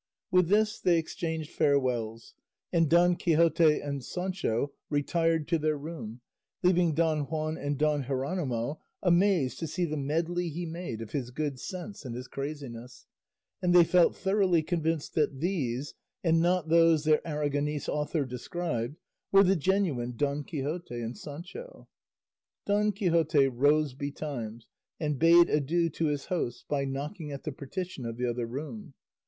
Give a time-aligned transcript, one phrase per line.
[0.31, 2.33] With this they exchanged farewells,
[2.73, 6.21] and Don Quixote and Sancho retired to their room,
[6.63, 11.29] leaving Don Juan and Don Jeronimo amazed to see the medley he made of his
[11.29, 13.05] good sense and his craziness;
[13.61, 15.93] and they felt thoroughly convinced that these,
[16.23, 18.95] and not those their Aragonese author described,
[19.31, 21.87] were the genuine Don Quixote and Sancho.
[22.65, 24.65] Don Quixote rose betimes,
[24.99, 28.95] and bade adieu to his hosts by knocking at the partition of the other room.